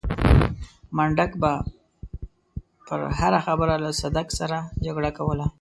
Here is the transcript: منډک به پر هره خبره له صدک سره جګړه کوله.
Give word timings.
منډک 0.97 1.31
به 1.41 1.51
پر 2.87 2.99
هره 3.19 3.39
خبره 3.45 3.75
له 3.83 3.91
صدک 4.01 4.27
سره 4.39 4.57
جګړه 4.85 5.09
کوله. 5.17 5.45